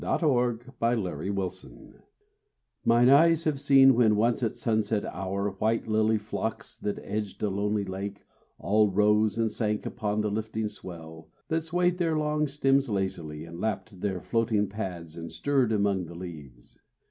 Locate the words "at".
0.81-1.51, 4.41-4.57